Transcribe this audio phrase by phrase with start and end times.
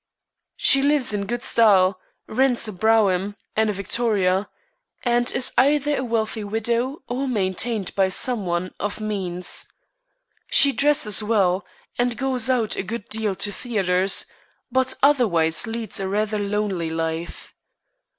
[0.57, 4.49] She lives in good style, rents a brougham and a victoria,
[5.03, 9.67] and is either a wealthy widow or maintained by some one of means.
[10.49, 11.67] She dresses well,
[11.99, 14.25] and goes out a good deal to theatres,
[14.71, 17.53] but otherwise leads a rather lonely life.